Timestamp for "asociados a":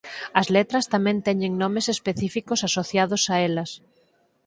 2.69-3.35